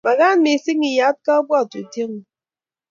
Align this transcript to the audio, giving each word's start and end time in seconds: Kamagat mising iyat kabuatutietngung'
Kamagat 0.03 0.37
mising 0.43 0.83
iyat 0.91 1.17
kabuatutietngung' 1.25 2.25